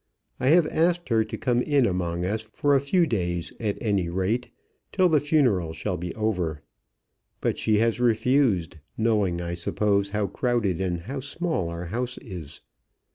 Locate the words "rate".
4.09-4.49